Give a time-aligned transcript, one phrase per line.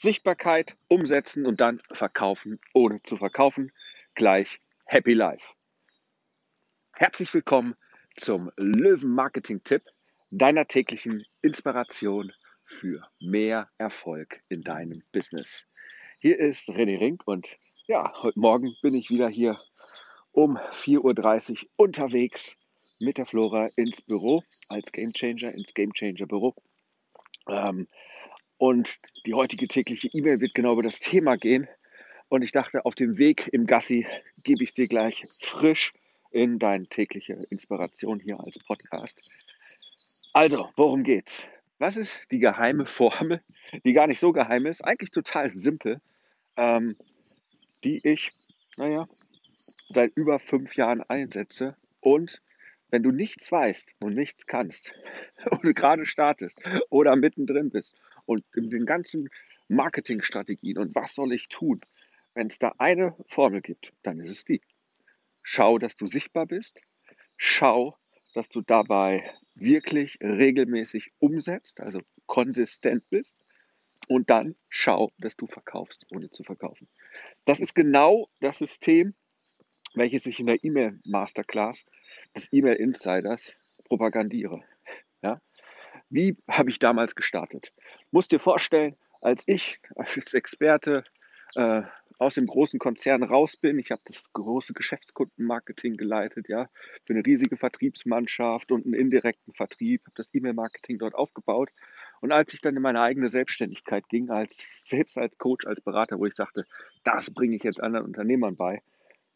[0.00, 3.70] Sichtbarkeit, umsetzen und dann verkaufen, ohne zu verkaufen,
[4.14, 5.52] gleich Happy Life.
[6.96, 7.76] Herzlich willkommen
[8.16, 9.82] zum Löwen Marketing Tipp,
[10.30, 12.32] deiner täglichen Inspiration
[12.64, 15.66] für mehr Erfolg in deinem Business.
[16.18, 17.46] Hier ist René Rink und
[17.86, 19.60] ja, heute Morgen bin ich wieder hier
[20.32, 22.56] um 4.30 Uhr unterwegs
[23.00, 26.54] mit der Flora ins Büro als Game Changer, ins Game Changer Büro.
[27.48, 27.86] Ähm,
[28.60, 31.66] und die heutige tägliche E-Mail wird genau über das Thema gehen.
[32.28, 34.06] Und ich dachte, auf dem Weg im Gassi
[34.44, 35.92] gebe ich es dir gleich frisch
[36.30, 39.30] in deine tägliche Inspiration hier als Podcast.
[40.34, 41.46] Also, worum geht's?
[41.78, 43.40] Was ist die geheime Formel,
[43.86, 46.02] die gar nicht so geheim ist, eigentlich total simpel,
[46.58, 46.96] ähm,
[47.82, 48.30] die ich,
[48.76, 49.08] naja,
[49.88, 52.42] seit über fünf Jahren einsetze und
[52.90, 54.92] wenn du nichts weißt und nichts kannst
[55.50, 57.96] und gerade startest oder mittendrin bist
[58.30, 59.28] und in den ganzen
[59.66, 61.80] Marketingstrategien und was soll ich tun,
[62.34, 64.60] wenn es da eine Formel gibt, dann ist es die.
[65.42, 66.80] Schau, dass du sichtbar bist.
[67.36, 67.96] Schau,
[68.34, 73.44] dass du dabei wirklich regelmäßig umsetzt, also konsistent bist.
[74.06, 76.88] Und dann schau, dass du verkaufst, ohne zu verkaufen.
[77.46, 79.14] Das ist genau das System,
[79.94, 81.84] welches ich in der E-Mail Masterclass
[82.36, 84.62] des E-Mail Insiders propagandiere.
[86.10, 87.72] Wie habe ich damals gestartet?
[88.10, 91.04] Musst dir vorstellen, als ich als Experte
[91.54, 91.82] äh,
[92.18, 96.68] aus dem großen Konzern raus bin, ich habe das große Geschäftskundenmarketing geleitet, ja,
[97.06, 101.70] für eine riesige Vertriebsmannschaft und einen indirekten Vertrieb, habe das E-Mail-Marketing dort aufgebaut.
[102.20, 106.20] Und als ich dann in meine eigene Selbstständigkeit ging, als selbst als Coach, als Berater,
[106.20, 106.66] wo ich sagte,
[107.04, 108.82] das bringe ich jetzt anderen Unternehmern bei,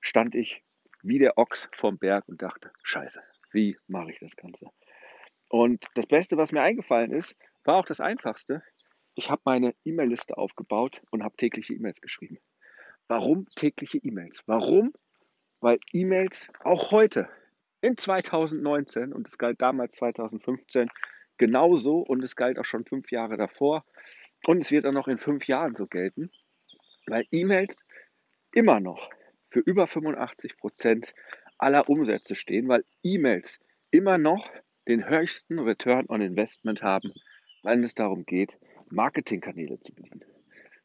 [0.00, 0.62] stand ich
[1.02, 3.20] wie der Ochs vom Berg und dachte, scheiße,
[3.52, 4.70] wie mache ich das Ganze?
[5.48, 8.62] Und das Beste, was mir eingefallen ist, war auch das Einfachste.
[9.14, 12.38] Ich habe meine E-Mail-Liste aufgebaut und habe tägliche E-Mails geschrieben.
[13.08, 14.42] Warum tägliche E-Mails?
[14.46, 14.92] Warum?
[15.60, 17.28] Weil E-Mails auch heute
[17.80, 20.88] in 2019 und es galt damals 2015
[21.36, 23.82] genauso und es galt auch schon fünf Jahre davor
[24.46, 26.30] und es wird auch noch in fünf Jahren so gelten,
[27.06, 27.84] weil E-Mails
[28.52, 29.10] immer noch
[29.50, 31.12] für über 85 Prozent
[31.58, 34.50] aller Umsätze stehen, weil E-Mails immer noch
[34.88, 37.12] den höchsten Return on Investment haben,
[37.62, 38.52] wenn es darum geht,
[38.90, 40.24] Marketingkanäle zu bedienen.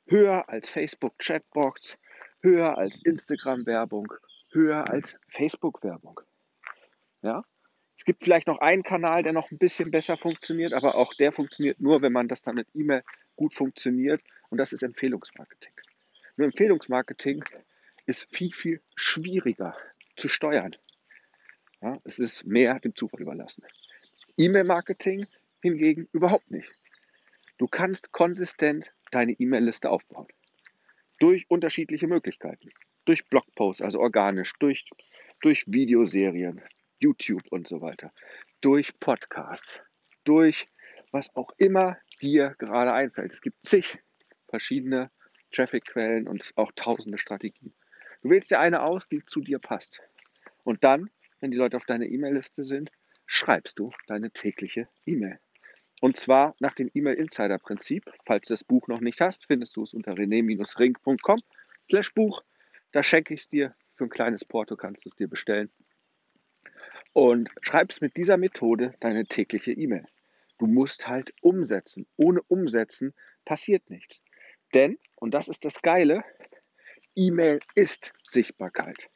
[0.07, 1.97] Höher als Facebook Chatbox,
[2.41, 4.07] höher als Instagram Werbung,
[4.51, 6.19] höher als Facebook Werbung.
[7.21, 7.43] Ja?
[7.97, 11.33] Es gibt vielleicht noch einen Kanal, der noch ein bisschen besser funktioniert, aber auch der
[11.33, 13.03] funktioniert nur, wenn man das dann mit E-Mail
[13.35, 15.73] gut funktioniert und das ist Empfehlungsmarketing.
[16.37, 17.43] Nur Empfehlungsmarketing
[18.05, 19.75] ist viel, viel schwieriger
[20.15, 20.73] zu steuern.
[21.81, 23.63] Ja, es ist mehr dem Zufall überlassen.
[24.37, 25.27] E-Mail-Marketing
[25.61, 26.69] hingegen überhaupt nicht.
[27.57, 30.27] Du kannst konsistent deine E-Mail-Liste aufbauen.
[31.19, 32.69] Durch unterschiedliche Möglichkeiten.
[33.05, 34.85] Durch Blogposts, also organisch, durch,
[35.41, 36.61] durch Videoserien,
[36.99, 38.09] YouTube und so weiter.
[38.61, 39.81] Durch Podcasts,
[40.23, 40.67] durch
[41.11, 43.33] was auch immer dir gerade einfällt.
[43.33, 43.97] Es gibt zig
[44.47, 45.11] verschiedene
[45.51, 47.73] Traffic-Quellen und auch tausende Strategien.
[48.21, 50.01] Du wählst dir eine aus, die zu dir passt.
[50.63, 51.09] Und dann,
[51.41, 52.91] wenn die Leute auf deiner E-Mail-Liste sind,
[53.25, 55.39] schreibst du deine tägliche E-Mail.
[56.01, 58.11] Und zwar nach dem E-Mail-Insider-Prinzip.
[58.25, 61.39] Falls du das Buch noch nicht hast, findest du es unter rené-ring.com
[61.89, 62.43] slash Buch.
[62.91, 63.75] Da schenke ich es dir.
[63.95, 65.69] Für ein kleines Porto kannst du es dir bestellen.
[67.11, 70.05] Und schreibst mit dieser Methode deine tägliche E-Mail.
[70.57, 72.07] Du musst halt umsetzen.
[72.15, 73.13] Ohne Umsetzen
[73.43, 74.23] passiert nichts.
[74.73, 76.23] Denn, und das ist das Geile,
[77.15, 79.09] E-Mail ist Sichtbarkeit.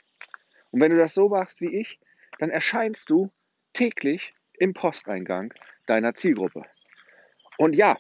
[0.72, 2.00] Und wenn du das so machst wie ich,
[2.40, 3.30] dann erscheinst du
[3.74, 5.54] täglich im Posteingang
[5.88, 6.64] deiner Zielgruppe.
[7.58, 7.98] Und ja,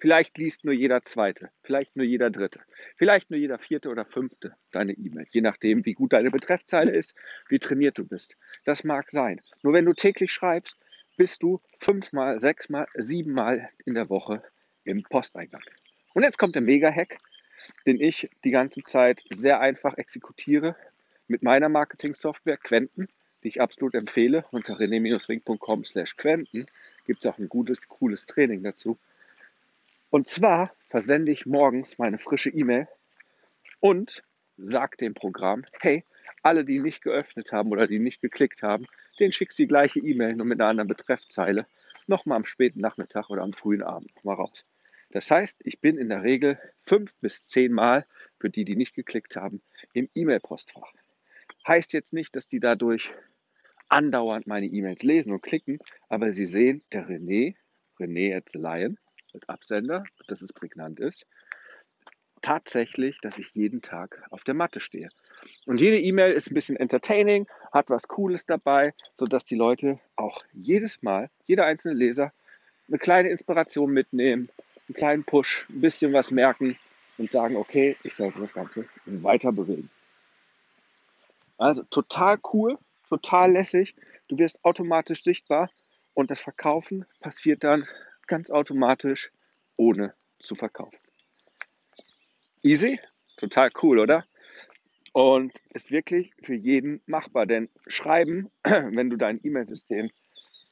[0.00, 2.60] vielleicht liest nur jeder Zweite, vielleicht nur jeder Dritte,
[2.96, 7.14] vielleicht nur jeder Vierte oder Fünfte deine E-Mail, je nachdem, wie gut deine Betreffzeile ist,
[7.48, 8.36] wie trainiert du bist.
[8.64, 9.40] Das mag sein.
[9.62, 10.76] Nur wenn du täglich schreibst,
[11.16, 14.42] bist du fünfmal, sechsmal, siebenmal in der Woche
[14.84, 15.62] im Posteingang.
[16.14, 17.18] Und jetzt kommt der Mega-Hack
[17.86, 20.76] den ich die ganze Zeit sehr einfach exekutiere
[21.28, 23.08] mit meiner Marketing-Software Quenten,
[23.42, 24.44] die ich absolut empfehle.
[24.50, 26.66] Unter rené-ring.com slash Quenten
[27.06, 28.98] gibt es auch ein gutes, cooles Training dazu.
[30.10, 32.86] Und zwar versende ich morgens meine frische E-Mail
[33.80, 34.22] und
[34.58, 36.04] sag dem Programm, hey,
[36.42, 38.86] alle, die nicht geöffnet haben oder die nicht geklickt haben,
[39.18, 41.66] denen schickst die gleiche E-Mail, nur mit einer anderen Betreffzeile,
[42.06, 44.66] nochmal am späten Nachmittag oder am frühen Abend mal raus.
[45.12, 48.06] Das heißt, ich bin in der Regel fünf bis zehn Mal
[48.38, 49.62] für die, die nicht geklickt haben,
[49.92, 50.92] im E-Mail-Postfach.
[51.66, 53.12] Heißt jetzt nicht, dass die dadurch
[53.92, 55.78] andauernd meine E-Mails lesen und klicken,
[56.08, 57.54] aber sie sehen, der René,
[58.00, 58.98] René at the Lion,
[59.34, 61.26] als Absender, dass es prägnant ist,
[62.40, 65.08] tatsächlich, dass ich jeden Tag auf der Matte stehe.
[65.66, 70.42] Und jede E-Mail ist ein bisschen entertaining, hat was Cooles dabei, sodass die Leute auch
[70.52, 72.32] jedes Mal, jeder einzelne Leser,
[72.88, 74.48] eine kleine Inspiration mitnehmen,
[74.88, 76.76] einen kleinen Push, ein bisschen was merken
[77.18, 79.88] und sagen, okay, ich sollte das Ganze weiter bewegen.
[81.58, 82.78] Also total cool,
[83.12, 83.94] total lässig.
[84.28, 85.70] Du wirst automatisch sichtbar
[86.14, 87.86] und das Verkaufen passiert dann
[88.26, 89.30] ganz automatisch,
[89.76, 90.98] ohne zu verkaufen.
[92.62, 92.98] Easy,
[93.36, 94.24] total cool, oder?
[95.12, 100.10] Und ist wirklich für jeden machbar, denn schreiben, wenn du dein E-Mail-System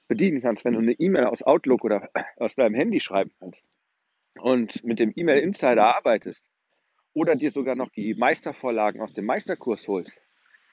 [0.09, 3.63] bedienen kannst, wenn du eine E-Mail aus Outlook oder aus deinem Handy schreiben kannst
[4.41, 6.49] und mit dem E-Mail Insider arbeitest
[7.13, 10.23] oder dir sogar noch die Meistervorlagen aus dem Meisterkurs holst,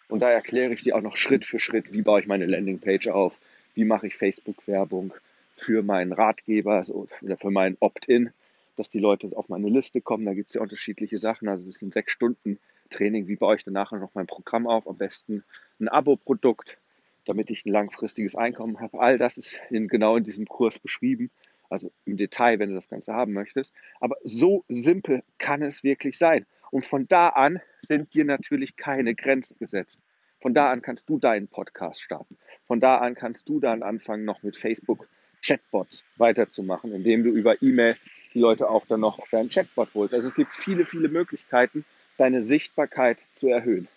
[0.09, 3.07] und da erkläre ich dir auch noch Schritt für Schritt, wie baue ich meine Landingpage
[3.07, 3.39] auf,
[3.74, 5.13] wie mache ich Facebook-Werbung
[5.56, 8.31] für meinen Ratgeber oder für meinen Opt-in,
[8.75, 10.25] dass die Leute auf meine Liste kommen.
[10.25, 11.50] Da gibt es ja unterschiedliche Sachen.
[11.50, 12.59] Also es sind sechs Stunden
[12.89, 13.27] Training.
[13.27, 14.88] Wie baue ich danach noch mein Programm auf?
[14.88, 15.44] Am besten
[15.80, 16.77] ein Abo-Produkt,
[17.25, 19.00] damit ich ein langfristiges Einkommen habe.
[19.00, 21.30] All das ist in, genau in diesem Kurs beschrieben.
[21.69, 23.74] Also im Detail, wenn du das Ganze haben möchtest.
[24.00, 26.45] Aber so simpel kann es wirklich sein.
[26.71, 30.01] Und von da an sind dir natürlich keine Grenzen gesetzt.
[30.41, 32.37] Von da an kannst du deinen Podcast starten.
[32.67, 35.07] Von da an kannst du dann anfangen, noch mit Facebook
[35.41, 37.97] Chatbots weiterzumachen, indem du über E-Mail
[38.33, 40.13] die Leute auch dann noch auf deinen Chatbot holst.
[40.13, 41.85] Also es gibt viele, viele Möglichkeiten,
[42.17, 43.87] deine Sichtbarkeit zu erhöhen.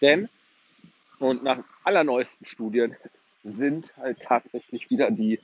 [0.00, 0.28] Denn,
[1.18, 2.96] und nach allerneuesten Studien,
[3.44, 5.38] sind halt tatsächlich wieder die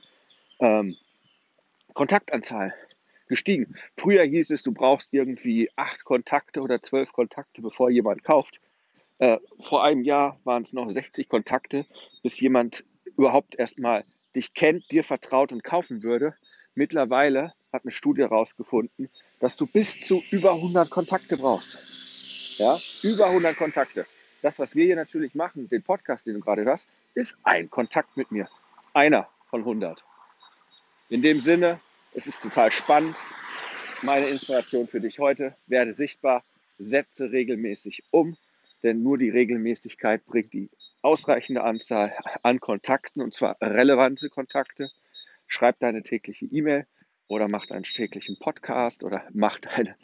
[0.59, 0.97] ähm,
[1.93, 2.73] Kontaktanzahl
[3.27, 3.75] gestiegen.
[3.97, 8.61] Früher hieß es, du brauchst irgendwie acht Kontakte oder zwölf Kontakte, bevor jemand kauft.
[9.19, 11.85] Äh, vor einem Jahr waren es noch 60 Kontakte,
[12.23, 12.83] bis jemand
[13.17, 14.03] überhaupt erstmal
[14.35, 16.35] dich kennt, dir vertraut und kaufen würde.
[16.75, 19.09] Mittlerweile hat eine Studie herausgefunden,
[19.39, 21.77] dass du bis zu über 100 Kontakte brauchst.
[22.57, 24.05] Ja, über 100 Kontakte.
[24.41, 28.17] Das, was wir hier natürlich machen, den Podcast, den du gerade hörst, ist ein Kontakt
[28.17, 28.49] mit mir.
[28.93, 30.03] Einer von 100.
[31.09, 31.79] In dem Sinne,
[32.15, 33.17] es ist total spannend.
[34.01, 36.43] Meine Inspiration für dich heute, werde sichtbar,
[36.77, 38.37] setze regelmäßig um,
[38.83, 40.69] denn nur die Regelmäßigkeit bringt die
[41.01, 42.13] ausreichende Anzahl
[42.43, 44.89] an Kontakten und zwar relevante Kontakte.
[45.47, 46.87] Schreib deine tägliche E-Mail
[47.27, 49.95] oder mach deinen täglichen Podcast oder mach deine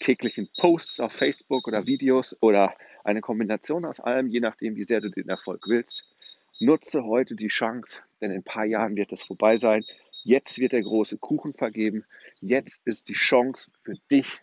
[0.00, 2.74] täglichen Posts auf Facebook oder Videos oder
[3.04, 6.16] eine Kombination aus allem, je nachdem, wie sehr du den Erfolg willst.
[6.60, 9.84] Nutze heute die Chance, denn in ein paar Jahren wird es vorbei sein.
[10.28, 12.04] Jetzt wird der große Kuchen vergeben.
[12.42, 14.42] Jetzt ist die Chance für dich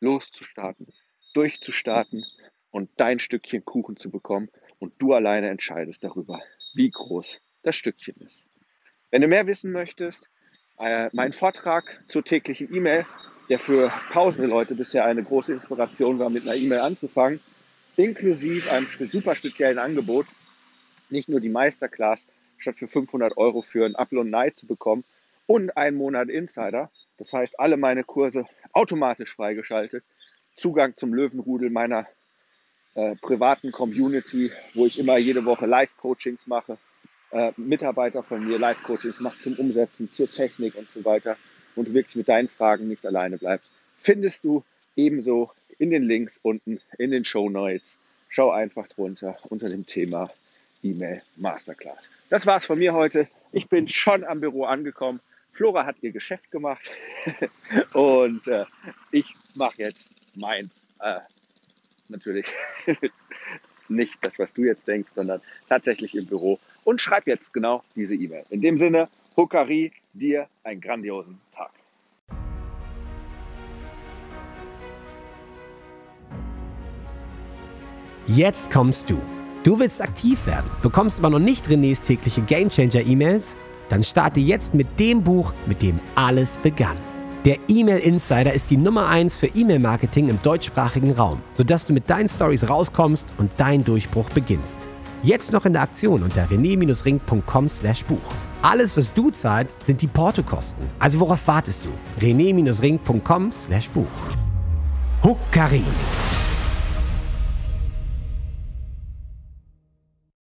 [0.00, 0.86] loszustarten,
[1.34, 2.24] durchzustarten
[2.70, 4.48] und dein Stückchen Kuchen zu bekommen.
[4.78, 6.40] Und du alleine entscheidest darüber,
[6.72, 8.46] wie groß das Stückchen ist.
[9.10, 10.26] Wenn du mehr wissen möchtest,
[10.78, 13.04] äh, mein Vortrag zur täglichen E-Mail,
[13.50, 17.40] der für tausende Leute bisher eine große Inspiration war, mit einer E-Mail anzufangen,
[17.96, 20.24] inklusive einem super speziellen Angebot,
[21.10, 25.04] nicht nur die Meisterclass, statt für 500 Euro für ein Apple und Night zu bekommen,
[25.46, 26.90] und einen Monat Insider.
[27.18, 30.04] Das heißt, alle meine Kurse automatisch freigeschaltet.
[30.54, 32.06] Zugang zum Löwenrudel meiner
[32.94, 36.78] äh, privaten Community, wo ich immer jede Woche Live-Coachings mache.
[37.30, 41.36] Äh, Mitarbeiter von mir Live-Coachings macht zum Umsetzen, zur Technik und so weiter.
[41.74, 43.70] Und du wirklich mit deinen Fragen nicht alleine bleibst.
[43.98, 44.64] Findest du
[44.96, 47.98] ebenso in den Links unten in den Show Notes.
[48.28, 50.30] Schau einfach drunter unter dem Thema
[50.82, 52.08] E-Mail Masterclass.
[52.30, 53.28] Das war's von mir heute.
[53.52, 55.20] Ich bin schon am Büro angekommen.
[55.56, 56.90] Flora hat ihr Geschäft gemacht
[57.94, 58.66] und äh,
[59.10, 60.86] ich mache jetzt meins.
[61.00, 61.20] Äh,
[62.08, 62.46] natürlich
[63.88, 68.14] nicht das, was du jetzt denkst, sondern tatsächlich im Büro und schreib jetzt genau diese
[68.14, 68.44] E-Mail.
[68.50, 71.70] In dem Sinne, Hokari, dir einen grandiosen Tag.
[78.26, 79.20] Jetzt kommst du.
[79.62, 83.56] Du willst aktiv werden, bekommst aber noch nicht Renés tägliche Gamechanger E-Mails
[83.88, 86.96] dann starte jetzt mit dem Buch, mit dem alles begann.
[87.44, 92.10] Der E-Mail Insider ist die Nummer 1 für E-Mail-Marketing im deutschsprachigen Raum, sodass du mit
[92.10, 94.88] deinen Stories rauskommst und dein Durchbruch beginnst.
[95.22, 98.34] Jetzt noch in der Aktion unter rené-ring.com/buch.
[98.62, 100.84] Alles, was du zahlst, sind die Portokosten.
[100.98, 101.90] Also worauf wartest du?
[102.20, 104.06] rené-ring.com/buch.
[105.22, 105.84] Huckari.